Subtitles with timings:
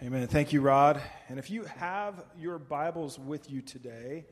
[0.00, 0.28] Amen.
[0.28, 1.02] Thank you, Rod.
[1.28, 4.26] And if you have your Bibles with you today,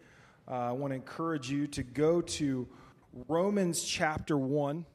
[0.46, 2.68] uh, I want to encourage you to go to
[3.26, 4.86] Romans chapter 1.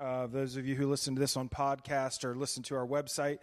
[0.00, 3.36] Uh, those of you who listen to this on podcast or listen to our website,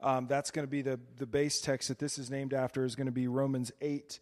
[0.00, 2.94] um, that's going to be the, the base text that this is named after, is
[2.94, 4.20] going to be Romans 8,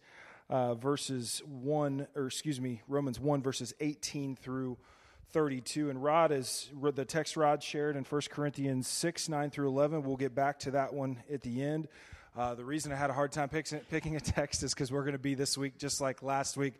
[0.49, 4.75] uh, verses 1, or excuse me, Romans 1, verses 18 through
[5.31, 5.89] 32.
[5.89, 10.03] And Rod is the text Rod shared in 1 Corinthians 6, 9 through 11.
[10.03, 11.87] We'll get back to that one at the end.
[12.37, 15.13] Uh, the reason I had a hard time picking a text is because we're going
[15.13, 16.75] to be this week, just like last week,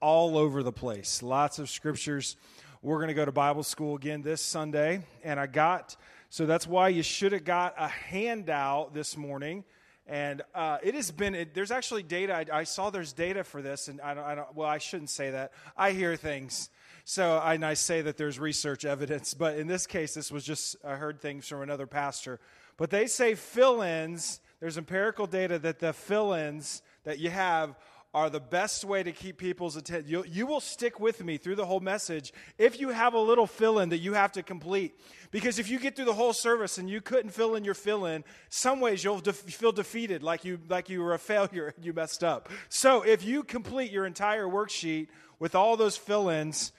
[0.00, 1.22] all over the place.
[1.22, 2.36] Lots of scriptures.
[2.82, 5.04] We're going to go to Bible school again this Sunday.
[5.22, 5.96] And I got,
[6.30, 9.64] so that's why you should have got a handout this morning.
[10.08, 12.34] And uh, it has been, it, there's actually data.
[12.34, 13.86] I, I, saw there's data for this.
[13.86, 15.52] And I don't, I don't, well, I shouldn't say that.
[15.76, 16.70] I hear things.
[17.04, 20.44] So I, and I say that there's research evidence, but in this case, this was
[20.44, 22.40] just, I heard things from another pastor.
[22.76, 27.76] But they say fill ins, there's empirical data that the fill ins that you have
[28.14, 30.10] are the best way to keep people's attention.
[30.10, 33.46] You, you, will stick with me through the whole message if you have a little
[33.46, 34.98] fill in that you have to complete.
[35.30, 38.04] Because if you get through the whole service and you couldn't fill in your fill
[38.04, 41.84] in, some ways you'll de- feel defeated, like you, like you were a failure and
[41.84, 42.50] you messed up.
[42.68, 46.72] So if you complete your entire worksheet with all those fill ins,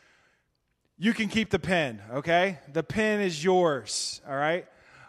[1.04, 2.60] you can keep the pen, okay?
[2.72, 4.66] The pen is yours, all right?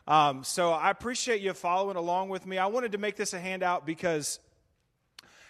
[0.09, 2.59] Um, so I appreciate you following along with me.
[2.59, 4.41] I wanted to make this a handout because,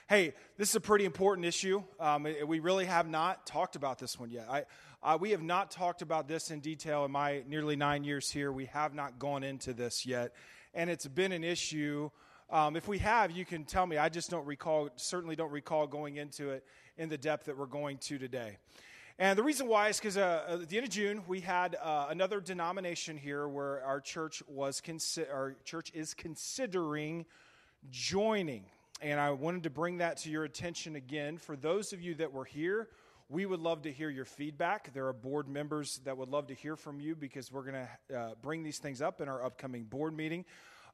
[0.06, 1.82] hey, this is a pretty important issue.
[1.98, 4.66] Um, we really have not talked about this one yet.
[5.02, 8.52] I, we have not talked about this in detail in my nearly nine years here.
[8.52, 10.34] We have not gone into this yet.
[10.74, 12.10] And it's been an issue.
[12.50, 13.96] Um, if we have, you can tell me.
[13.96, 16.66] I just don't recall, certainly don't recall going into it
[16.98, 18.58] in the depth that we're going to today.
[19.16, 22.06] And the reason why is because uh, at the end of June we had uh,
[22.10, 27.24] another denomination here where our church was consi- our church is considering
[27.90, 28.64] joining,
[29.00, 31.38] and I wanted to bring that to your attention again.
[31.38, 32.88] For those of you that were here,
[33.28, 34.92] we would love to hear your feedback.
[34.92, 38.18] There are board members that would love to hear from you because we're going to
[38.18, 40.44] uh, bring these things up in our upcoming board meeting.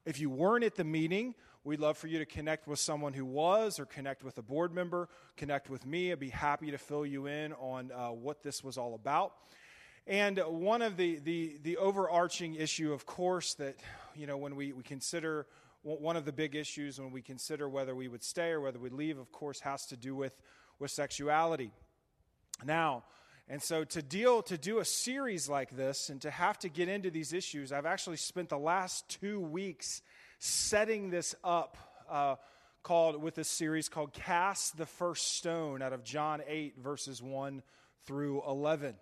[0.05, 3.25] If you weren't at the meeting, we'd love for you to connect with someone who
[3.25, 6.11] was or connect with a board member, connect with me.
[6.11, 9.33] I'd be happy to fill you in on uh, what this was all about.
[10.07, 13.75] And one of the, the, the overarching issue, of course, that,
[14.15, 15.45] you know, when we, we consider
[15.83, 18.93] one of the big issues when we consider whether we would stay or whether we'd
[18.93, 20.39] leave, of course, has to do with,
[20.77, 21.71] with sexuality.
[22.63, 23.03] Now,
[23.47, 26.87] and so to deal, to do a series like this and to have to get
[26.87, 30.03] into these issues, I've actually spent the last two weeks
[30.43, 31.77] setting this up
[32.09, 32.35] uh,
[32.81, 37.61] called, with this series called Cast the First Stone out of John 8, verses 1
[38.05, 38.95] through 11.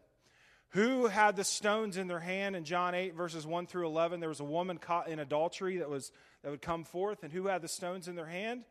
[0.72, 4.20] Who had the stones in their hand in John 8, verses 1 through 11?
[4.20, 6.12] There was a woman caught in adultery that, was,
[6.44, 7.24] that would come forth.
[7.24, 8.66] And who had the stones in their hand?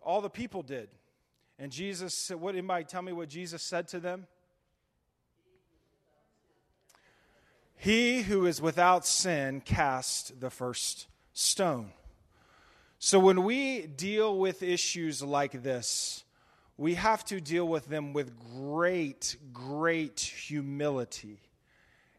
[0.00, 0.88] All the people did.
[1.58, 4.26] And Jesus, said, what anybody tell me what Jesus said to them?
[7.76, 11.92] He who is without sin cast the first stone.
[12.98, 16.24] So when we deal with issues like this,
[16.78, 21.38] we have to deal with them with great, great humility.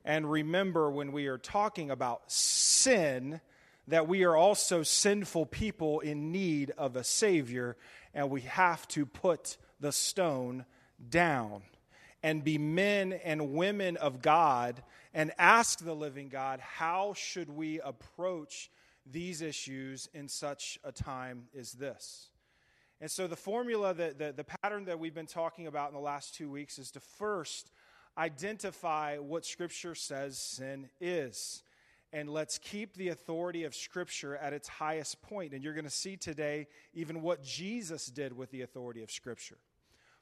[0.06, 3.41] And remember, when we are talking about sin,
[3.88, 7.75] that we are also sinful people in need of a Savior,
[8.13, 10.63] and we have to put the stone
[11.09, 11.63] down
[12.22, 17.79] and be men and women of God and ask the living God, how should we
[17.81, 18.69] approach
[19.12, 22.29] these issues in such a time as this?
[23.00, 26.01] And so, the formula, that, the, the pattern that we've been talking about in the
[26.01, 27.72] last two weeks is to first
[28.18, 31.63] identify what Scripture says sin is.
[32.13, 35.53] And let's keep the authority of Scripture at its highest point.
[35.53, 39.57] And you're going to see today even what Jesus did with the authority of Scripture.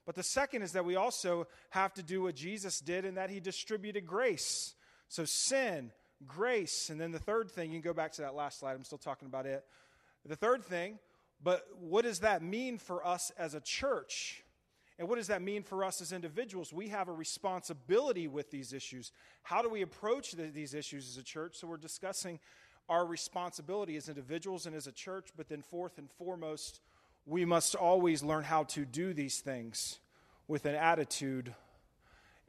[0.06, 3.30] But the second is that we also have to do what Jesus did in that
[3.30, 4.76] he distributed grace.
[5.08, 5.92] So sin,
[6.28, 8.84] grace, and then the third thing, you can go back to that last slide, I'm
[8.84, 9.66] still talking about it.
[10.26, 11.00] The third thing,
[11.44, 14.44] but what does that mean for us as a church?
[14.98, 16.72] And what does that mean for us as individuals?
[16.72, 19.12] We have a responsibility with these issues.
[19.44, 21.58] How do we approach the, these issues as a church?
[21.58, 22.40] So we're discussing
[22.88, 26.82] our responsibility as individuals and as a church, but then, fourth and foremost,
[27.26, 30.00] we must always learn how to do these things
[30.48, 31.54] with an attitude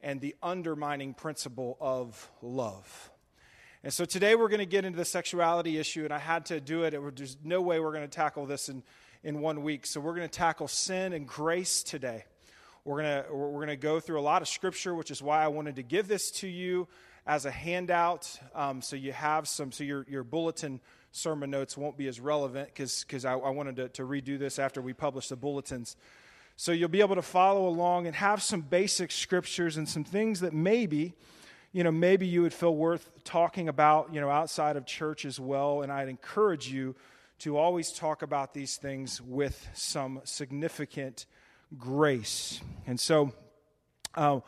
[0.01, 3.11] and the undermining principle of love.
[3.83, 6.59] And so today we're going to get into the sexuality issue, and I had to
[6.59, 6.95] do it.
[7.15, 8.81] There's no way we're going to tackle this in,
[9.23, 9.85] in one week.
[9.85, 12.25] So we're going to tackle sin and grace today.
[12.85, 15.43] We're going to, we're going to go through a lot of scripture, which is why
[15.43, 16.87] I wanted to give this to you
[17.27, 18.39] as a handout.
[18.55, 20.79] Um, so you have some, so your, your bulletin
[21.11, 24.81] sermon notes won't be as relevant because I, I, wanted to, to redo this after
[24.81, 25.97] we publish the bulletins.
[26.55, 30.39] So you'll be able to follow along and have some basic scriptures and some things
[30.39, 31.13] that maybe,
[31.71, 35.39] you know, maybe you would feel worth talking about, you know, outside of church as
[35.39, 35.81] well.
[35.81, 36.95] And I'd encourage you
[37.39, 41.25] to always talk about these things with some significant
[41.77, 42.61] grace.
[42.87, 43.31] And so,
[44.15, 44.39] uh,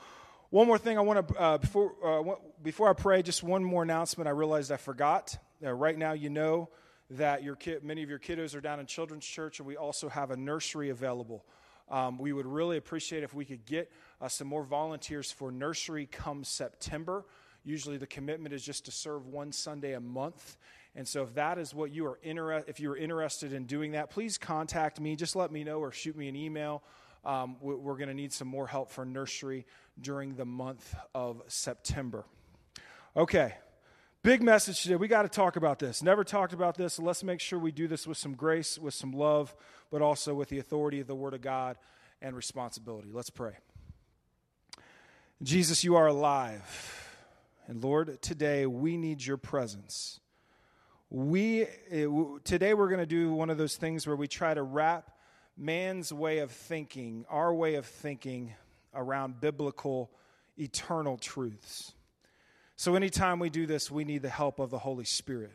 [0.49, 3.83] one more thing I want to uh, before uh, before I pray, just one more
[3.83, 4.27] announcement.
[4.27, 5.37] I realized I forgot.
[5.63, 6.69] Uh, right now, you know
[7.11, 10.09] that your kid, many of your kiddos are down in children's church, and we also
[10.09, 11.45] have a nursery available.
[11.89, 13.91] Um, we would really appreciate if we could get
[14.21, 17.25] uh, some more volunteers for nursery come September.
[17.63, 20.57] Usually, the commitment is just to serve one Sunday a month.
[20.95, 23.91] And so, if that is what you are interested, if you are interested in doing
[23.91, 25.15] that, please contact me.
[25.15, 26.83] Just let me know or shoot me an email.
[27.25, 29.65] Um, we're going to need some more help for nursery
[29.99, 32.25] during the month of September.
[33.17, 33.55] Okay,
[34.23, 34.95] big message today.
[34.95, 36.03] We got to talk about this.
[36.03, 38.93] Never talked about this, so let's make sure we do this with some grace, with
[38.93, 39.55] some love,
[39.91, 41.77] but also with the authority of the Word of God
[42.21, 43.09] and responsibility.
[43.11, 43.53] Let's pray.
[45.41, 47.05] Jesus, you are alive.
[47.67, 50.19] And Lord, today we need your presence.
[51.09, 52.07] We eh,
[52.43, 55.11] today we're going to do one of those things where we try to wrap
[55.57, 58.53] man's way of thinking, our way of thinking
[58.93, 60.11] around biblical
[60.57, 61.93] eternal truths.
[62.79, 65.51] So anytime we do this, we need the help of the Holy Spirit.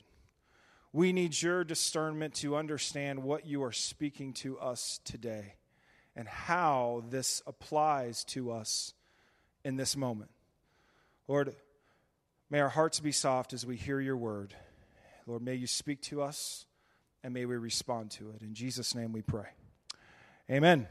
[0.93, 5.55] We need your discernment to understand what you are speaking to us today
[6.15, 8.93] and how this applies to us
[9.65, 10.33] in this moment.
[11.27, 11.57] Lord,
[12.51, 14.55] may our hearts be soft as we hear your word.
[15.27, 16.67] Lord, may you speak to us
[17.23, 18.43] and may we respond to it.
[18.43, 19.49] In Jesus' name we pray.
[20.51, 20.87] Amen.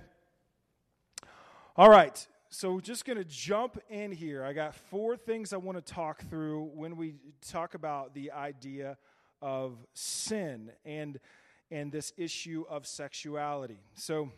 [1.78, 4.46] All right, so just going to jump in here.
[4.46, 7.16] I got four things I want to talk through when we
[7.50, 8.98] talk about the idea
[9.42, 11.20] of sin and
[11.72, 13.80] and this issue of sexuality.
[13.96, 14.30] So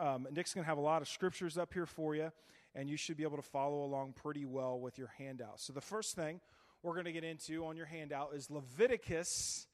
[0.00, 2.32] um, Nick's going to have a lot of scriptures up here for you,
[2.74, 5.60] and you should be able to follow along pretty well with your handout.
[5.60, 6.40] So the first thing
[6.82, 9.68] we're going to get into on your handout is Leviticus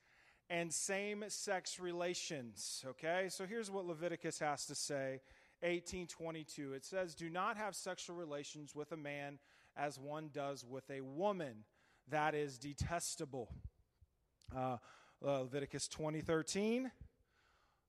[0.50, 2.84] and same sex relations.
[2.86, 5.20] Okay, so here's what Leviticus has to say
[5.62, 6.72] 1822.
[6.72, 9.38] It says, Do not have sexual relations with a man
[9.76, 11.64] as one does with a woman.
[12.08, 13.52] That is detestable.
[14.54, 14.78] Uh,
[15.24, 16.90] uh, Leviticus 2013.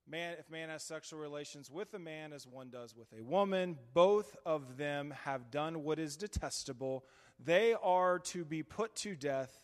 [0.07, 3.77] Man, if man has sexual relations with a man as one does with a woman,
[3.93, 7.05] both of them have done what is detestable.
[7.39, 9.61] They are to be put to death,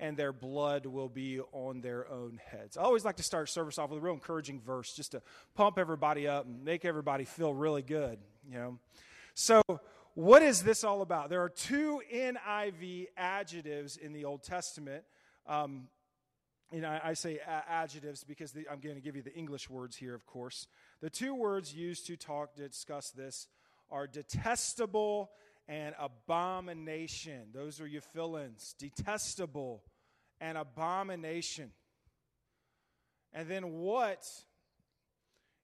[0.00, 2.76] and their blood will be on their own heads.
[2.76, 5.22] I always like to start service off with a real encouraging verse just to
[5.54, 8.18] pump everybody up and make everybody feel really good,
[8.48, 8.78] you know.
[9.34, 9.62] So,
[10.14, 11.30] what is this all about?
[11.30, 15.04] There are two NIV adjectives in the Old Testament.
[15.46, 15.88] Um,
[16.72, 19.96] you know, I, say adjectives because the, I'm going to give you the English words
[19.96, 20.66] here, of course.
[21.00, 23.46] The two words used to talk to discuss this
[23.90, 25.30] are detestable
[25.66, 27.48] and abomination.
[27.54, 28.74] Those are your fill ins.
[28.78, 29.82] Detestable
[30.40, 31.72] and abomination.
[33.32, 34.26] And then what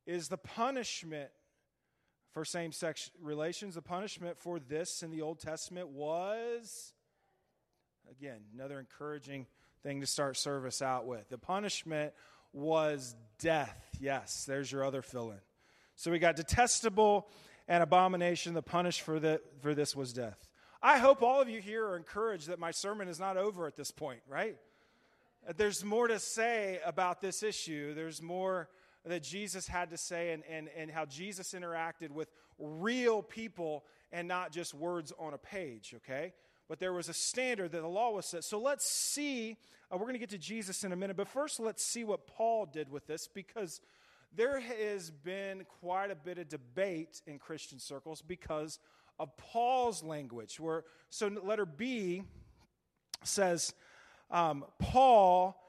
[0.07, 1.31] is the punishment
[2.33, 3.75] for same sex relations?
[3.75, 6.93] The punishment for this in the Old Testament was,
[8.11, 9.47] again, another encouraging
[9.83, 11.29] thing to start service out with.
[11.29, 12.13] The punishment
[12.53, 13.97] was death.
[14.01, 15.41] Yes, there's your other fill in.
[15.97, 17.29] So we got detestable
[17.69, 18.55] and abomination.
[18.55, 20.49] The punish for, the, for this was death.
[20.87, 23.75] I hope all of you here are encouraged that my sermon is not over at
[23.75, 24.57] this point, right?
[25.57, 27.95] There's more to say about this issue.
[27.95, 28.69] There's more
[29.07, 34.29] that Jesus had to say and, and, and how Jesus interacted with real people and
[34.29, 36.35] not just words on a page, okay?
[36.69, 38.45] but there was a standard that the law was set.
[38.45, 39.57] So let's see.
[39.91, 42.27] Uh, we're going to get to Jesus in a minute, but first let's see what
[42.27, 43.81] Paul did with this because
[44.35, 48.79] there has been quite a bit of debate in Christian circles because
[49.19, 50.59] of Paul's language.
[50.59, 52.23] Where so letter B
[53.23, 53.73] says
[54.31, 55.61] um, Paul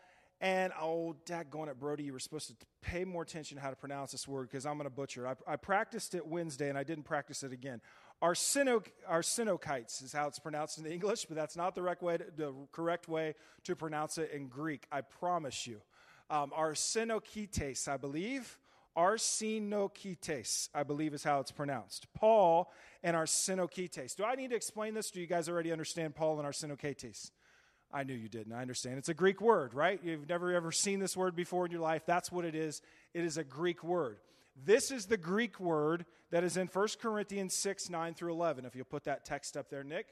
[0.41, 4.11] and oh, daggone it, Brody, you were supposed to pay more attention how to pronounce
[4.11, 5.27] this word because I'm going to butcher.
[5.27, 7.81] I, I practiced it Wednesday and I didn't practice it again.
[8.21, 12.53] Arsenokites is how it's pronounced in English, but that's not the correct way to, the
[12.71, 13.33] correct way
[13.63, 14.85] to pronounce it in Greek.
[14.91, 15.81] I promise you.
[16.29, 18.57] Um, arsenokites, I believe.
[18.97, 22.07] Arsenokites, I believe is how it's pronounced.
[22.13, 22.71] Paul
[23.03, 24.15] and arsenokites.
[24.15, 25.11] Do I need to explain this?
[25.11, 27.31] Do you guys already understand Paul and arsenokites?
[27.91, 28.53] I knew you didn't.
[28.53, 28.97] I understand.
[28.97, 29.99] It's a Greek word, right?
[30.03, 32.03] You've never ever seen this word before in your life.
[32.05, 32.81] That's what it is.
[33.13, 34.17] It is a Greek word.
[34.63, 38.65] This is the Greek word that is in 1 Corinthians 6 9 through 11.
[38.65, 40.07] If you'll put that text up there, Nick.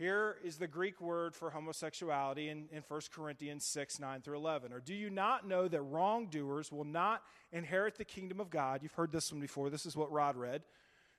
[0.00, 4.72] Here is the Greek word for homosexuality in, in 1 Corinthians 6, 9 through 11.
[4.72, 8.82] Or do you not know that wrongdoers will not inherit the kingdom of God?
[8.82, 9.68] You've heard this one before.
[9.68, 10.62] This is what Rod read.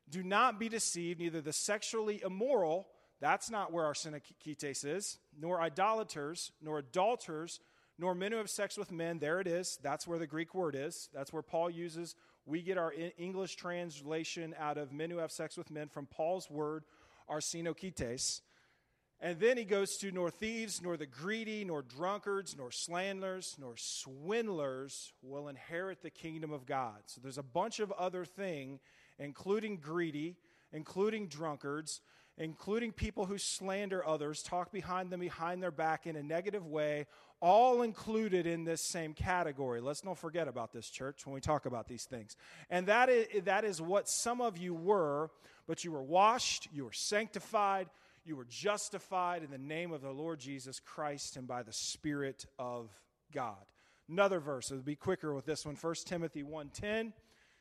[0.09, 2.87] Do not be deceived, neither the sexually immoral,
[3.19, 7.59] that's not where arsenokites is, nor idolaters, nor adulterers,
[7.99, 9.19] nor men who have sex with men.
[9.19, 9.77] There it is.
[9.83, 11.07] That's where the Greek word is.
[11.13, 12.15] That's where Paul uses.
[12.47, 16.49] We get our English translation out of men who have sex with men from Paul's
[16.49, 16.83] word,
[17.29, 18.41] arsenokites.
[19.23, 23.75] And then he goes to nor thieves, nor the greedy, nor drunkards, nor slanderers, nor
[23.77, 27.03] swindlers will inherit the kingdom of God.
[27.05, 28.79] So there's a bunch of other thing,
[29.19, 30.37] including greedy,
[30.73, 32.01] including drunkards,
[32.37, 37.05] including people who slander others, talk behind them behind their back in a negative way,
[37.41, 39.81] all included in this same category.
[39.81, 42.35] Let's not forget about this, church, when we talk about these things.
[42.71, 45.29] And that is, that is what some of you were,
[45.67, 47.87] but you were washed, you were sanctified,
[48.23, 52.45] you were justified in the name of the Lord Jesus Christ and by the Spirit
[52.59, 52.89] of
[53.33, 53.65] God.
[54.09, 55.75] Another verse, it'll be quicker with this one.
[55.75, 57.13] 1 Timothy 1.10,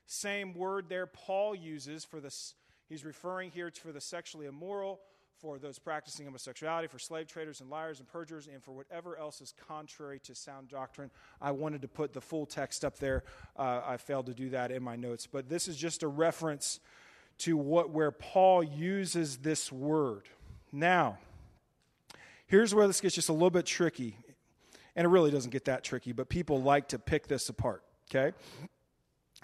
[0.06, 2.54] same word there Paul uses for this.
[2.88, 5.00] He's referring here to for the sexually immoral,
[5.38, 9.40] for those practicing homosexuality, for slave traders and liars and perjurers, and for whatever else
[9.40, 11.10] is contrary to sound doctrine.
[11.40, 13.22] I wanted to put the full text up there.
[13.56, 15.26] Uh, I failed to do that in my notes.
[15.26, 16.80] But this is just a reference
[17.38, 20.28] to what where Paul uses this word.
[20.72, 21.18] Now,
[22.46, 24.16] here's where this gets just a little bit tricky.
[24.96, 28.36] And it really doesn't get that tricky, but people like to pick this apart, okay?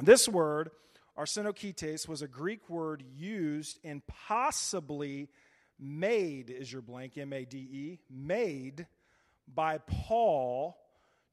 [0.02, 0.70] This word,
[1.16, 5.28] arsenokites, was a Greek word used and possibly
[5.78, 8.86] made, is your blank, M A D E, made
[9.54, 10.76] by Paul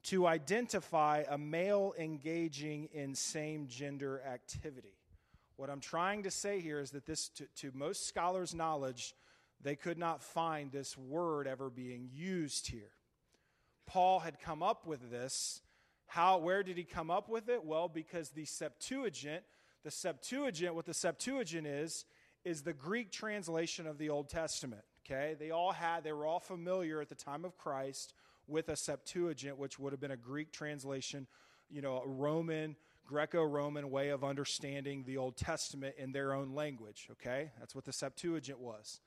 [0.03, 4.93] to identify a male engaging in same gender activity.
[5.55, 9.15] What I'm trying to say here is that this, to, to most scholars' knowledge,
[9.63, 12.91] they could not find this word ever being used here.
[13.85, 15.61] Paul had come up with this.
[16.05, 17.63] How, where did he come up with it?
[17.63, 19.43] Well, because the Septuagint,
[19.83, 22.05] the Septuagint, what the Septuagint is,
[22.43, 24.83] is the Greek translation of the Old Testament.
[25.05, 25.35] Okay?
[25.39, 28.13] They all had, they were all familiar at the time of Christ
[28.47, 31.27] with a Septuagint, which would have been a Greek translation,
[31.69, 36.53] you know, a Roman, Greco Roman way of understanding the Old Testament in their own
[36.53, 37.07] language.
[37.11, 37.51] Okay?
[37.59, 38.99] That's what the Septuagint was.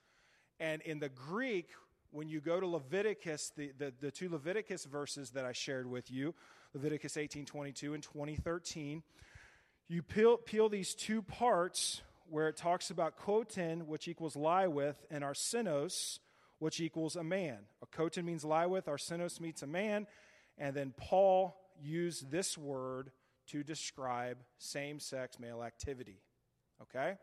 [0.58, 1.70] And in the Greek,
[2.10, 6.10] when you go to Leviticus, the, the, the two Leviticus verses that I shared with
[6.10, 6.34] you,
[6.75, 9.02] Leviticus 18 22 and 2013,
[9.88, 15.04] you peel, peel these two parts where it talks about koten, which equals lie with,
[15.10, 16.18] and arsenos,
[16.58, 17.58] which equals a man.
[17.82, 20.06] A koten means lie with, arsenos means a man,
[20.58, 23.10] and then Paul used this word
[23.48, 26.20] to describe same sex male activity.
[26.82, 27.16] Okay?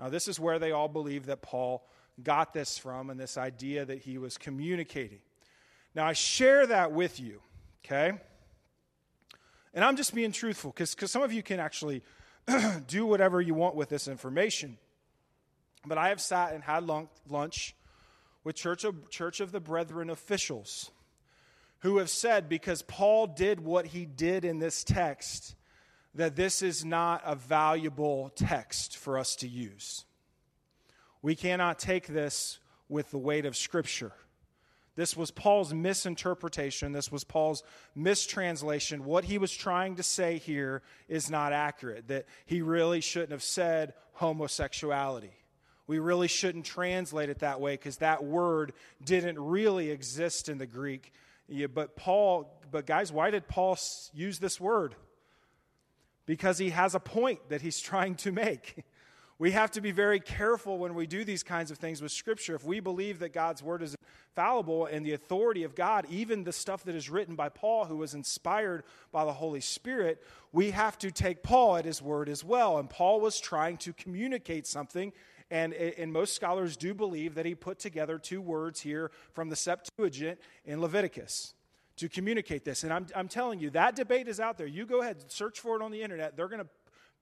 [0.00, 1.86] Now, this is where they all believe that Paul
[2.22, 5.20] got this from and this idea that he was communicating.
[5.94, 7.40] Now, I share that with you,
[7.84, 8.18] okay?
[9.74, 12.02] And I'm just being truthful because some of you can actually
[12.86, 14.78] do whatever you want with this information.
[15.86, 16.84] But I have sat and had
[17.28, 17.74] lunch
[18.42, 20.90] with Church of, Church of the Brethren officials
[21.80, 25.54] who have said because Paul did what he did in this text,
[26.14, 30.05] that this is not a valuable text for us to use.
[31.26, 34.12] We cannot take this with the weight of Scripture.
[34.94, 36.92] This was Paul's misinterpretation.
[36.92, 37.64] This was Paul's
[37.96, 39.04] mistranslation.
[39.04, 43.42] What he was trying to say here is not accurate, that he really shouldn't have
[43.42, 45.32] said homosexuality.
[45.88, 48.72] We really shouldn't translate it that way because that word
[49.04, 51.12] didn't really exist in the Greek.
[51.48, 53.76] Yeah, but Paul, but guys, why did Paul
[54.14, 54.94] use this word?
[56.24, 58.84] Because he has a point that he's trying to make.
[59.38, 62.54] We have to be very careful when we do these kinds of things with Scripture.
[62.54, 63.94] If we believe that God's Word is
[64.30, 67.98] infallible and the authority of God, even the stuff that is written by Paul, who
[67.98, 72.42] was inspired by the Holy Spirit, we have to take Paul at his word as
[72.42, 72.78] well.
[72.78, 75.12] And Paul was trying to communicate something.
[75.50, 79.56] And, and most scholars do believe that he put together two words here from the
[79.56, 81.54] Septuagint in Leviticus
[81.96, 82.84] to communicate this.
[82.84, 84.66] And I'm, I'm telling you, that debate is out there.
[84.66, 86.36] You go ahead, and search for it on the internet.
[86.36, 86.68] They're going to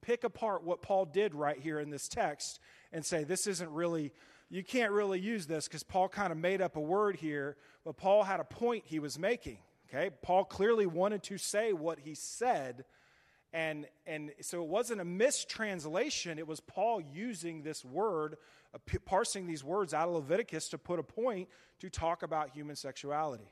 [0.05, 2.61] pick apart what Paul did right here in this text
[2.93, 4.13] and say, this isn't really,
[4.51, 7.97] you can't really use this because Paul kind of made up a word here, but
[7.97, 9.59] Paul had a point he was making.
[9.89, 10.11] Okay?
[10.23, 12.85] Paul clearly wanted to say what he said.
[13.53, 16.39] And, and so it wasn't a mistranslation.
[16.39, 18.37] It was Paul using this word,
[18.75, 21.49] uh, parsing these words out of Leviticus to put a point
[21.81, 23.49] to talk about human sexuality.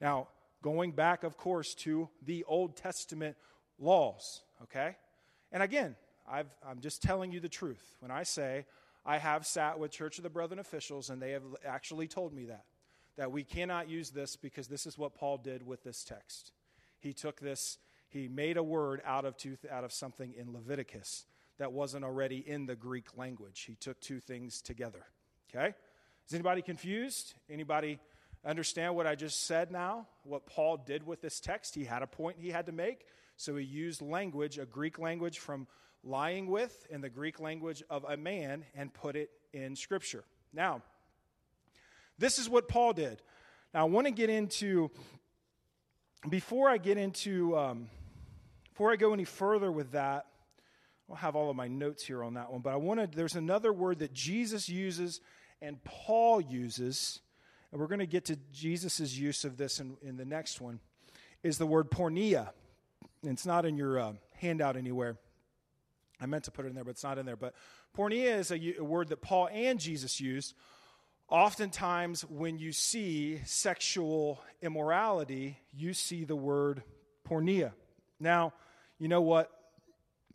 [0.00, 0.28] Now,
[0.62, 3.36] going back, of course, to the Old Testament
[3.78, 4.96] laws, okay?
[5.52, 5.96] And again,
[6.28, 8.66] i am just telling you the truth when I say
[9.04, 12.46] I have sat with Church of the Brethren officials, and they have actually told me
[12.46, 12.64] that.
[13.16, 16.52] That we cannot use this because this is what Paul did with this text.
[17.00, 17.78] He took this,
[18.08, 21.24] he made a word out of, two, out of something in Leviticus
[21.58, 23.64] that wasn't already in the Greek language.
[23.66, 25.04] He took two things together.
[25.50, 25.74] Okay?
[26.26, 27.34] Is anybody confused?
[27.50, 27.98] Anybody
[28.44, 30.06] understand what I just said now?
[30.24, 31.74] What Paul did with this text?
[31.74, 33.06] He had a point he had to make,
[33.40, 35.66] so he used language, a Greek language from
[36.04, 40.24] lying with, in the Greek language of a man, and put it in Scripture.
[40.52, 40.82] Now,
[42.18, 43.22] this is what Paul did.
[43.72, 44.90] Now, I want to get into,
[46.28, 47.88] before I get into, um,
[48.68, 50.26] before I go any further with that,
[51.08, 53.72] I'll have all of my notes here on that one, but I wanted, there's another
[53.72, 55.22] word that Jesus uses
[55.62, 57.20] and Paul uses,
[57.72, 60.78] and we're going to get to Jesus' use of this in, in the next one,
[61.42, 62.50] is the word porneia.
[63.22, 65.16] It's not in your uh, handout anywhere.
[66.20, 67.36] I meant to put it in there, but it's not in there.
[67.36, 67.54] But
[67.96, 70.54] porneia is a, a word that Paul and Jesus used.
[71.28, 76.82] Oftentimes, when you see sexual immorality, you see the word
[77.28, 77.72] porneia.
[78.18, 78.52] Now,
[78.98, 79.50] you know what?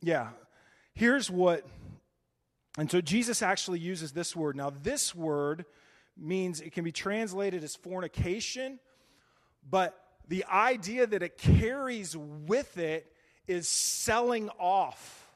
[0.02, 0.30] Yeah,
[0.94, 1.66] here's what
[2.78, 4.56] and so Jesus actually uses this word.
[4.56, 5.66] Now, this word
[6.18, 8.80] means it can be translated as fornication,
[9.70, 13.12] but the idea that it carries with it
[13.48, 15.30] is selling off,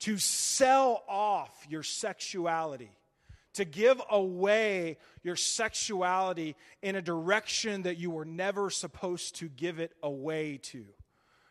[0.00, 2.90] to sell off your sexuality,
[3.54, 9.78] to give away your sexuality in a direction that you were never supposed to give
[9.78, 10.84] it away to.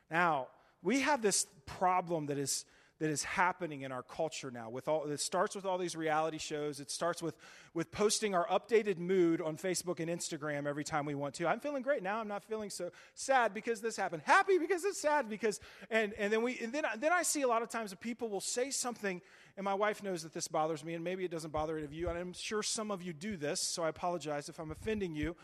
[0.09, 0.47] Now,
[0.81, 2.65] we have this problem that is
[3.01, 4.70] that is happening in our culture now.
[4.70, 6.79] With all, it starts with all these reality shows.
[6.79, 7.36] It starts with,
[7.74, 11.48] with posting our updated mood on Facebook and Instagram every time we want to.
[11.48, 12.20] I'm feeling great now.
[12.20, 14.22] I'm not feeling so sad because this happened.
[14.24, 17.48] Happy because it's sad because, and, and then we, and then, then I see a
[17.48, 19.20] lot of times that people will say something,
[19.58, 21.93] and my wife knows that this bothers me, and maybe it doesn't bother any of
[21.93, 25.15] you, and I'm sure some of you do this, so I apologize if I'm offending
[25.15, 25.36] you.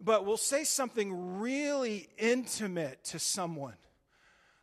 [0.00, 3.74] But we'll say something really intimate to someone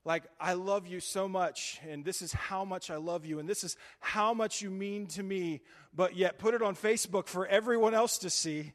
[0.10, 3.48] like, I love you so much, and this is how much I love you, and
[3.48, 5.62] this is how much you mean to me,
[5.96, 8.74] but yet put it on Facebook for everyone else to see.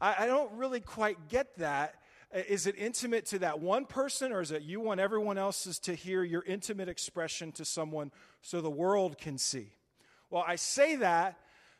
[0.00, 1.94] I, I don't really quite get that.
[2.34, 5.94] Is it intimate to that one person, or is it you want everyone else's to
[5.94, 8.10] hear your intimate expression to someone
[8.42, 9.74] so the world can see?
[10.28, 11.38] Well, I say that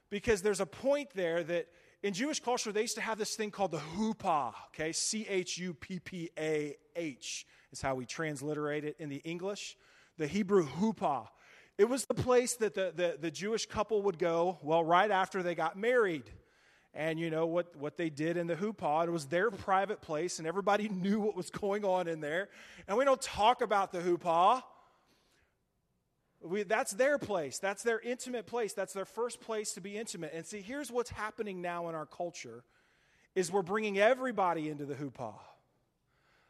[0.08, 1.66] because there's a point there that
[2.02, 4.92] in Jewish culture, they used to have this thing called the huppah, okay?
[4.92, 9.76] C H U P P A H is how we transliterate it in the English.
[10.16, 11.28] The Hebrew huppah.
[11.76, 15.42] It was the place that the, the, the Jewish couple would go, well, right after
[15.42, 16.24] they got married.
[16.94, 20.38] And you know what, what they did in the huppah, it was their private place,
[20.38, 22.48] and everybody knew what was going on in there.
[22.86, 24.62] And we don't talk about the huppah.
[26.42, 27.58] We, that's their place.
[27.58, 28.72] That's their intimate place.
[28.72, 30.32] That's their first place to be intimate.
[30.34, 32.62] And see, here's what's happening now in our culture
[33.34, 35.34] is we're bringing everybody into the huppah.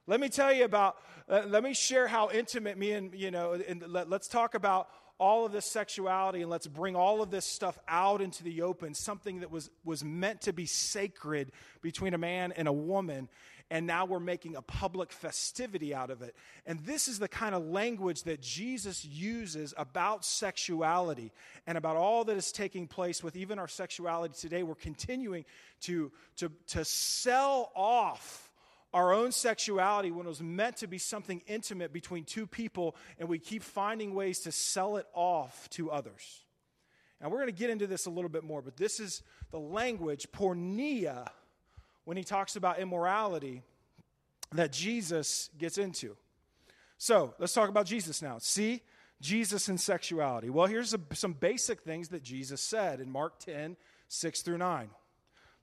[0.07, 0.97] Let me tell you about,
[1.29, 4.89] uh, let me share how intimate me and, you know, and let, let's talk about
[5.19, 8.95] all of this sexuality and let's bring all of this stuff out into the open,
[8.95, 11.51] something that was, was meant to be sacred
[11.83, 13.29] between a man and a woman.
[13.71, 16.35] And now we're making a public festivity out of it.
[16.65, 21.33] And this is the kind of language that Jesus uses about sexuality
[21.67, 24.63] and about all that is taking place with even our sexuality today.
[24.63, 25.45] We're continuing
[25.83, 28.51] to, to, to sell off
[28.95, 33.29] our own sexuality when it was meant to be something intimate between two people, and
[33.29, 36.41] we keep finding ways to sell it off to others.
[37.21, 39.59] And we're going to get into this a little bit more, but this is the
[39.59, 41.29] language, porneia,
[42.09, 43.61] when he talks about immorality,
[44.53, 46.17] that Jesus gets into.
[46.97, 48.39] So let's talk about Jesus now.
[48.39, 48.81] See,
[49.21, 50.49] Jesus and sexuality.
[50.49, 53.77] Well, here's a, some basic things that Jesus said in Mark 10,
[54.09, 54.89] 6 through 9.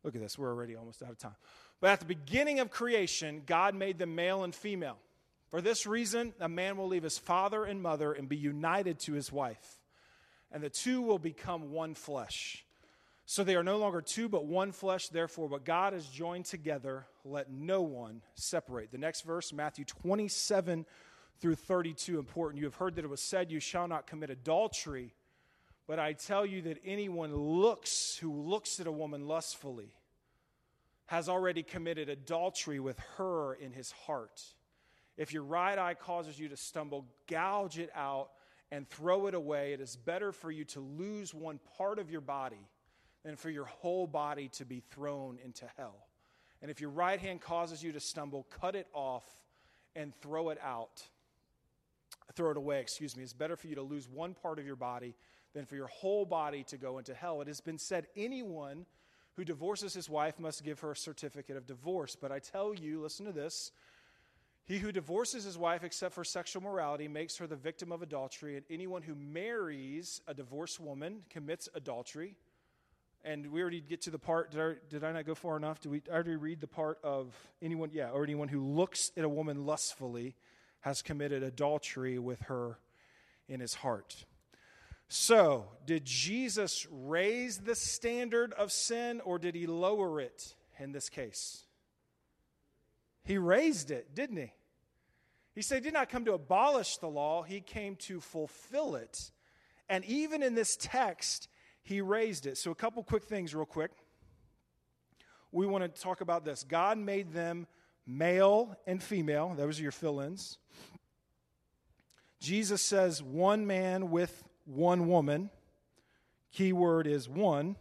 [0.03, 1.35] Look at this, we're already almost out of time.
[1.81, 4.99] But at the beginning of creation, God made them male and female.
[5.49, 9.13] For this reason, a man will leave his father and mother and be united to
[9.13, 9.79] his wife,
[10.51, 12.64] and the two will become one flesh.
[13.27, 15.09] So they are no longer two, but one flesh.
[15.09, 18.91] Therefore, what God has joined together, let no one separate.
[18.91, 20.85] The next verse, Matthew 27
[21.39, 22.59] through 32, important.
[22.59, 25.15] You have heard that it was said, You shall not commit adultery.
[25.87, 29.91] But I tell you that anyone looks who looks at a woman lustfully
[31.07, 34.41] has already committed adultery with her in his heart.
[35.17, 38.29] If your right eye causes you to stumble, gouge it out
[38.71, 39.73] and throw it away.
[39.73, 42.67] It is better for you to lose one part of your body
[43.25, 46.05] than for your whole body to be thrown into hell.
[46.61, 49.25] And if your right hand causes you to stumble, cut it off
[49.95, 51.03] and throw it out.
[52.35, 53.23] Throw it away, excuse me.
[53.23, 55.15] It's better for you to lose one part of your body
[55.53, 57.41] than for your whole body to go into hell.
[57.41, 58.85] It has been said anyone
[59.35, 62.15] who divorces his wife must give her a certificate of divorce.
[62.15, 63.71] But I tell you, listen to this.
[64.65, 68.55] He who divorces his wife except for sexual morality makes her the victim of adultery,
[68.55, 72.35] and anyone who marries a divorced woman commits adultery.
[73.25, 74.51] And we already get to the part.
[74.51, 75.81] Did I, did I not go far enough?
[75.81, 77.89] Did we already read the part of anyone?
[77.91, 80.35] Yeah, or anyone who looks at a woman lustfully
[80.81, 82.77] has committed adultery with her
[83.49, 84.25] in his heart.
[85.07, 91.09] So, did Jesus raise the standard of sin or did he lower it in this
[91.09, 91.63] case?
[93.23, 94.51] He raised it, didn't he?
[95.55, 99.31] He said he did not come to abolish the law, he came to fulfill it.
[99.89, 101.47] And even in this text,
[101.85, 102.57] he raised it.
[102.57, 103.91] So, a couple quick things, real quick.
[105.51, 106.65] We want to talk about this.
[106.67, 107.67] God made them
[108.05, 109.53] male and female.
[109.55, 110.57] Those are your fill ins.
[112.41, 115.49] Jesus says one man with one woman.
[116.51, 117.77] Key word is one.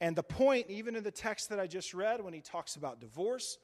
[0.00, 3.00] And the point, even in the text that I just read, when he talks about
[3.00, 3.58] divorce,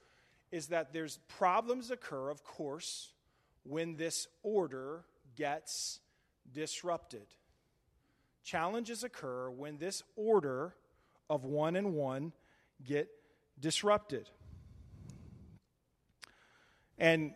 [0.50, 3.12] is that there's problems occur, of course,
[3.64, 5.04] when this order
[5.36, 6.00] gets
[6.52, 7.26] disrupted.
[8.44, 10.74] Challenges occur when this order
[11.31, 12.33] of one and one
[12.85, 13.09] get
[13.59, 14.28] disrupted.
[16.98, 17.35] And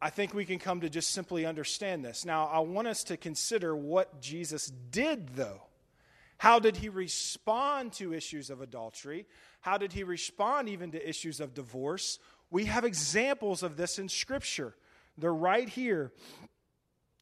[0.00, 2.24] I think we can come to just simply understand this.
[2.24, 5.62] Now, I want us to consider what Jesus did, though.
[6.38, 9.26] How did he respond to issues of adultery?
[9.60, 12.18] How did he respond even to issues of divorce?
[12.50, 14.74] We have examples of this in Scripture.
[15.16, 16.12] They're right here.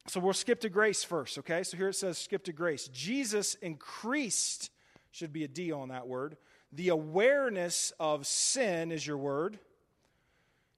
[0.07, 1.63] So we'll skip to grace first, okay?
[1.63, 2.87] So here it says skip to grace.
[2.89, 4.69] Jesus increased,
[5.11, 6.37] should be a D on that word,
[6.71, 9.59] the awareness of sin is your word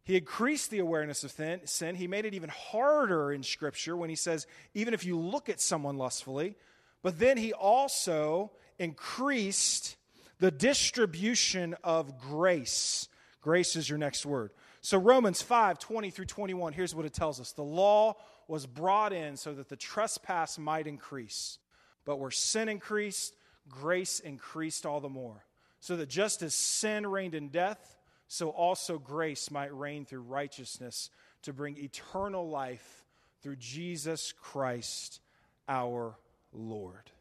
[0.08, 1.32] he increased the awareness of
[1.66, 1.96] sin.
[1.96, 5.60] He made it even harder in Scripture when he says, even if you look at
[5.60, 6.56] someone lustfully.
[7.04, 9.98] But then he also increased
[10.40, 13.10] the distribution of grace.
[13.42, 14.52] Grace is your next word.
[14.80, 18.16] So, Romans 5 20 through 21, here's what it tells us The law
[18.48, 21.60] was brought in so that the trespass might increase.
[22.06, 23.36] But where sin increased,
[23.68, 25.46] grace increased all the more.
[25.80, 31.10] So that just as sin reigned in death, so also grace might reign through righteousness
[31.44, 33.06] to bring eternal life
[33.42, 35.20] through Jesus Christ
[35.68, 36.18] our
[36.52, 37.12] Lord.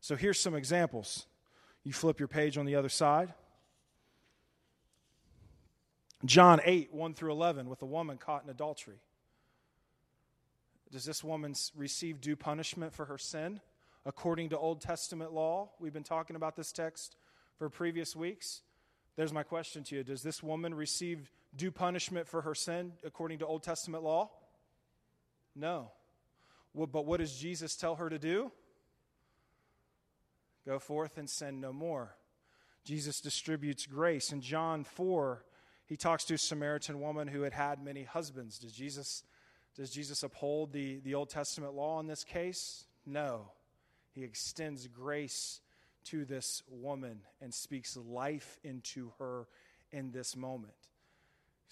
[0.00, 1.26] So here's some examples.
[1.84, 3.32] You flip your page on the other side.
[6.24, 9.00] John 8, 1 through 11, with a woman caught in adultery.
[10.90, 13.60] Does this woman receive due punishment for her sin
[14.04, 15.70] according to Old Testament law?
[15.78, 17.16] We've been talking about this text
[17.58, 18.62] for previous weeks.
[19.16, 23.38] There's my question to you Does this woman receive due punishment for her sin according
[23.40, 24.30] to Old Testament law?
[25.54, 25.92] No.
[26.72, 28.52] Well, but what does Jesus tell her to do?
[30.66, 32.16] Go forth and sin no more.
[32.84, 34.32] Jesus distributes grace.
[34.32, 35.44] In John 4,
[35.86, 38.58] he talks to a Samaritan woman who had had many husbands.
[38.58, 39.24] Does Jesus,
[39.76, 42.84] does Jesus uphold the, the Old Testament law in this case?
[43.06, 43.52] No.
[44.12, 45.60] He extends grace
[46.06, 49.46] to this woman and speaks life into her
[49.92, 50.74] in this moment.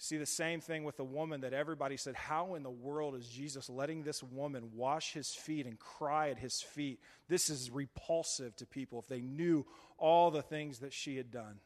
[0.01, 3.27] See the same thing with the woman that everybody said, How in the world is
[3.27, 7.01] Jesus letting this woman wash his feet and cry at his feet?
[7.27, 9.65] This is repulsive to people if they knew
[9.97, 11.59] all the things that she had done.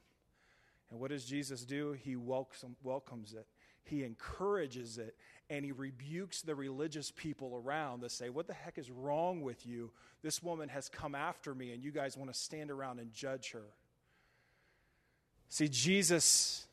[0.89, 1.91] And what does Jesus do?
[1.91, 3.45] He welcomes it,
[3.83, 5.15] he encourages it,
[5.49, 9.65] and he rebukes the religious people around that say, What the heck is wrong with
[9.65, 9.91] you?
[10.21, 13.51] This woman has come after me, and you guys want to stand around and judge
[13.51, 13.65] her.
[15.49, 16.65] See, Jesus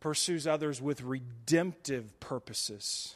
[0.00, 3.14] pursues others with redemptive purposes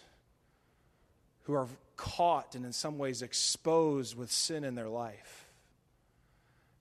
[1.45, 5.47] who are caught and in some ways exposed with sin in their life.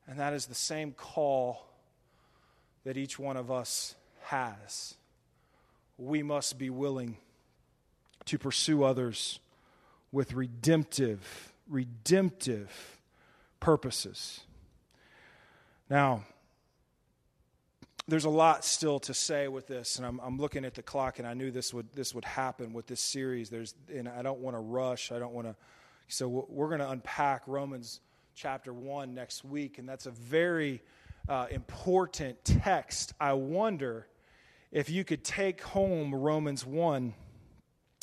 [0.07, 1.67] And that is the same call
[2.83, 4.95] that each one of us has.
[5.99, 7.17] We must be willing
[8.25, 9.39] to pursue others
[10.13, 12.99] with redemptive, redemptive
[13.59, 14.39] purposes.
[15.89, 16.23] Now,
[18.07, 21.19] there's a lot still to say with this, and I'm, I'm, looking at the clock,
[21.19, 23.49] and I knew this would this would happen with this series.
[23.49, 25.11] There's, and I don't want to rush.
[25.11, 25.55] I don't want to.
[26.07, 27.99] So we're going to unpack Romans
[28.35, 30.81] chapter one next week, and that's a very
[31.27, 33.13] uh, important text.
[33.19, 34.07] I wonder
[34.71, 37.13] if you could take home Romans one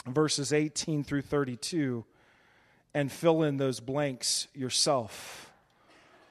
[0.07, 2.05] verses 18 through 32
[2.95, 5.53] and fill in those blanks yourself.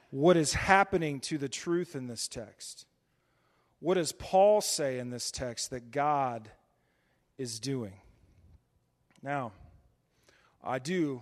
[0.09, 2.85] What is happening to the truth in this text?
[3.79, 6.49] What does Paul say in this text that God
[7.37, 7.93] is doing?
[9.21, 9.51] Now,
[10.63, 11.21] I do,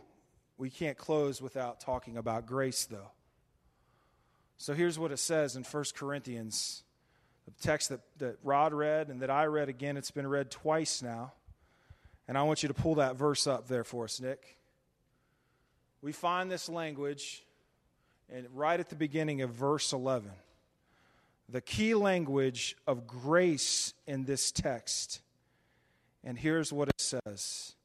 [0.58, 3.12] We can't close without talking about grace, though.
[4.58, 6.84] So here's what it says in 1 Corinthians,
[7.46, 9.98] the text that, that Rod read and that I read again.
[9.98, 11.34] It's been read twice now.
[12.28, 14.58] And I want you to pull that verse up there for us, Nick.
[16.02, 17.44] We find this language
[18.32, 20.32] and right at the beginning of verse 11.
[21.50, 25.22] The key language of grace in this text.
[26.24, 27.76] And here's what it says.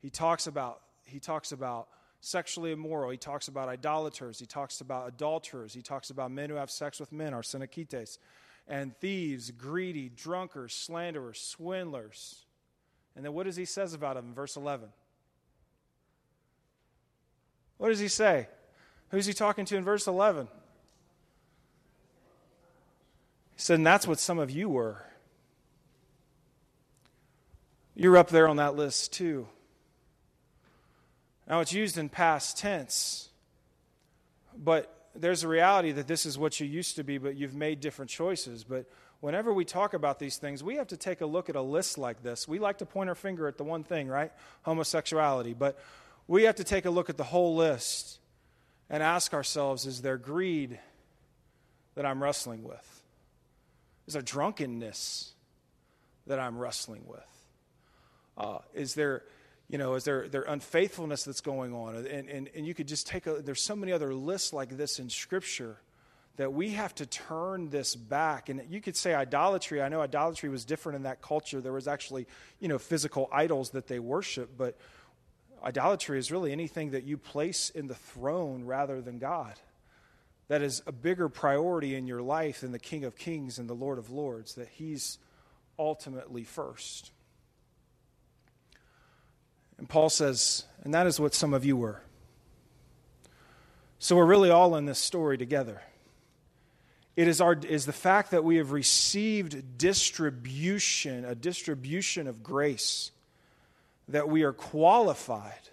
[0.00, 1.88] He talks about he talks about
[2.20, 3.10] sexually immoral.
[3.10, 4.40] He talks about idolaters.
[4.40, 5.72] He talks about adulterers.
[5.72, 8.18] He talks about men who have sex with men, arsenokites,
[8.68, 12.44] and thieves, greedy, drunkards, slanderers, swindlers.
[13.14, 14.88] And then what does he says about them in verse 11?
[17.78, 18.48] What does he say?
[19.10, 20.48] Who's he talking to in verse 11?
[23.54, 25.04] He said, and that's what some of you were.
[27.94, 29.48] You're up there on that list too.
[31.48, 33.28] Now, it's used in past tense,
[34.56, 37.80] but there's a reality that this is what you used to be, but you've made
[37.80, 38.64] different choices.
[38.64, 38.86] But
[39.20, 41.98] whenever we talk about these things, we have to take a look at a list
[41.98, 42.46] like this.
[42.46, 44.32] We like to point our finger at the one thing, right?
[44.62, 45.54] Homosexuality.
[45.54, 45.78] But
[46.28, 48.18] we have to take a look at the whole list
[48.90, 50.78] and ask ourselves is there greed
[51.94, 53.02] that I'm wrestling with?
[54.06, 55.32] Is there drunkenness
[56.26, 57.46] that I'm wrestling with?
[58.36, 59.24] Uh, is there
[59.68, 61.96] you know, is there, there unfaithfulness that's going on?
[61.96, 64.98] And, and, and you could just take a, there's so many other lists like this
[64.98, 65.78] in Scripture
[66.36, 68.48] that we have to turn this back.
[68.48, 69.82] And you could say idolatry.
[69.82, 71.60] I know idolatry was different in that culture.
[71.60, 72.26] There was actually,
[72.60, 74.76] you know, physical idols that they worship, but
[75.64, 79.54] idolatry is really anything that you place in the throne rather than God.
[80.48, 83.74] That is a bigger priority in your life than the King of Kings and the
[83.74, 85.18] Lord of Lords, that He's
[85.78, 87.10] ultimately first.
[89.78, 92.00] And Paul says, and that is what some of you were.
[93.98, 95.82] So we're really all in this story together.
[97.16, 103.10] It is, our, is the fact that we have received distribution, a distribution of grace,
[104.08, 105.70] that we are qualified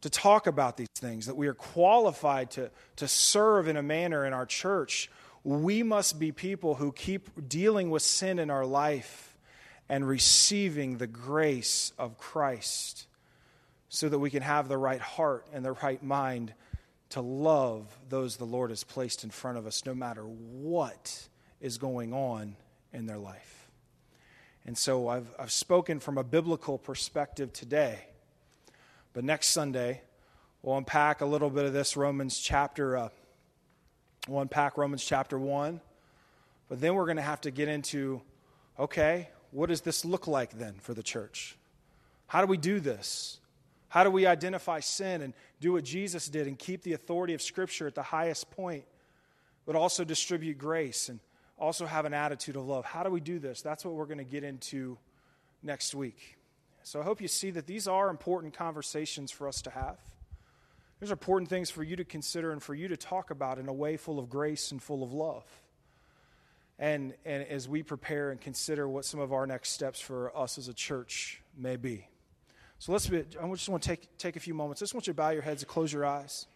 [0.00, 4.24] to talk about these things, that we are qualified to, to serve in a manner
[4.24, 5.10] in our church.
[5.44, 9.25] We must be people who keep dealing with sin in our life
[9.88, 13.06] and receiving the grace of Christ
[13.88, 16.52] so that we can have the right heart and the right mind
[17.10, 21.28] to love those the Lord has placed in front of us, no matter what
[21.60, 22.56] is going on
[22.92, 23.68] in their life.
[24.66, 28.00] And so I've, I've spoken from a biblical perspective today.
[29.12, 30.02] But next Sunday,
[30.62, 32.96] we'll unpack a little bit of this Romans chapter.
[32.96, 33.08] Uh,
[34.26, 35.80] we'll unpack Romans chapter 1.
[36.68, 38.20] But then we're going to have to get into
[38.78, 41.56] okay, what does this look like then for the church?
[42.26, 43.38] How do we do this?
[43.88, 47.42] How do we identify sin and do what Jesus did and keep the authority of
[47.42, 48.84] Scripture at the highest point,
[49.64, 51.20] but also distribute grace and
[51.58, 52.84] also have an attitude of love?
[52.84, 53.62] How do we do this?
[53.62, 54.98] That's what we're going to get into
[55.62, 56.36] next week.
[56.82, 59.98] So I hope you see that these are important conversations for us to have.
[61.00, 63.68] These are important things for you to consider and for you to talk about in
[63.68, 65.44] a way full of grace and full of love.
[66.78, 70.58] And, and as we prepare and consider what some of our next steps for us
[70.58, 72.06] as a church may be.
[72.78, 74.82] So let's be, I just want to take, take a few moments.
[74.82, 76.46] I just want you to bow your heads and close your eyes.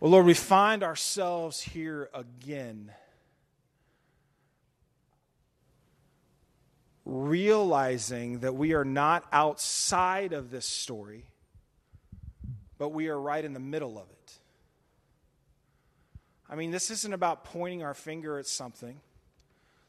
[0.00, 2.90] Well, Lord, we find ourselves here again,
[7.04, 11.26] realizing that we are not outside of this story,
[12.78, 14.38] but we are right in the middle of it.
[16.52, 19.00] I mean, this isn't about pointing our finger at something.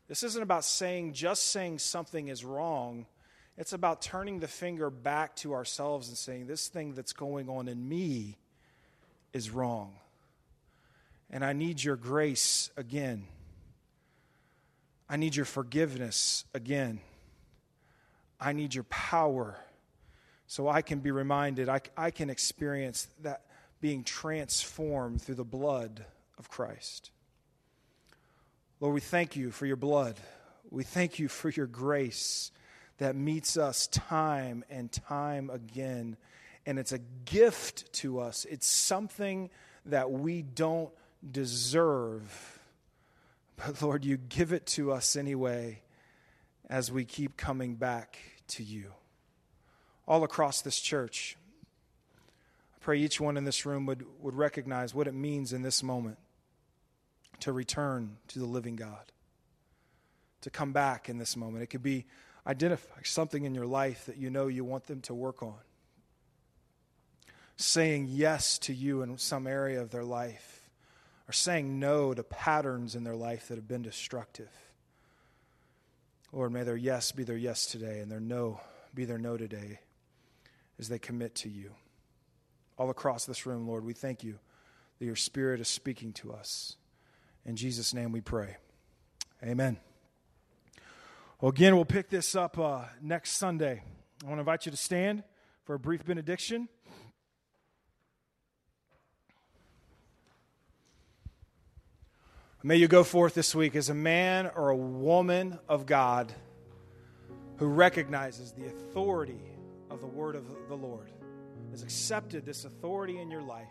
[0.08, 3.06] This isn't about saying just saying something is wrong.
[3.58, 7.67] It's about turning the finger back to ourselves and saying, This thing that's going on
[7.67, 8.38] in me
[9.34, 9.95] is wrong.
[11.30, 13.28] And I need your grace again.
[15.10, 17.02] I need your forgiveness again.
[18.39, 19.58] I need your power
[20.47, 23.41] so I can be reminded, I, I can experience that
[23.82, 26.06] being transformed through the blood
[26.38, 27.12] of Christ.
[28.80, 30.19] Lord, we thank you for your blood.
[30.69, 32.52] We thank you for your grace
[32.98, 36.17] that meets us time and time again.
[36.65, 39.50] And it's a gift to us, it's something
[39.86, 40.91] that we don't
[41.30, 42.60] deserve.
[43.56, 45.82] But Lord, you give it to us anyway
[46.69, 48.17] as we keep coming back
[48.50, 48.91] to you.
[50.08, 51.38] All across this church,
[52.76, 55.84] I pray each one in this room would, would recognize what it means in this
[55.84, 56.17] moment
[57.43, 59.12] to return to the living God,
[60.41, 61.63] to come back in this moment.
[61.63, 62.06] It could be
[62.47, 65.60] identify something in your life that you know you want them to work on.
[67.56, 70.69] saying yes to you in some area of their life,
[71.27, 74.49] or saying no to patterns in their life that have been destructive.
[76.32, 78.60] Lord, may their yes be their yes today and their no
[78.93, 79.79] be their no today
[80.79, 81.71] as they commit to you.
[82.77, 84.39] All across this room, Lord, we thank you
[84.99, 86.75] that your Spirit is speaking to us.
[87.45, 88.58] In Jesus' name we pray.
[89.43, 89.77] Amen.
[91.41, 93.84] Well, again, we'll pick this up uh, next Sunday.
[94.23, 95.23] I want to invite you to stand
[95.65, 96.69] for a brief benediction.
[102.65, 106.32] May you go forth this week as a man or a woman of God
[107.58, 109.41] who recognizes the authority
[109.89, 111.12] of the word of the Lord,
[111.71, 113.67] has accepted this authority in your life,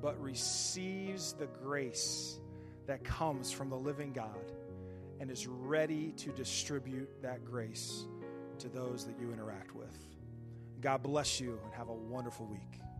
[0.00, 2.40] but receives the grace
[2.86, 4.52] that comes from the living God
[5.20, 8.06] and is ready to distribute that grace
[8.58, 9.96] to those that you interact with.
[10.80, 12.82] God bless you and have a wonderful week.